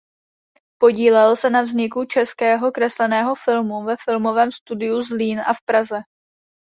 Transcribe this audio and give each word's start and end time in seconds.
Podílel 0.81 1.35
se 1.35 1.49
na 1.49 1.61
vzniku 1.61 2.05
českého 2.05 2.71
kresleného 2.71 3.35
filmu 3.35 3.83
ve 3.83 3.95
filmovém 4.05 4.51
studiu 4.51 5.01
Zlín 5.01 5.39
a 5.39 5.53
v 5.53 5.61
Praze. 5.65 6.01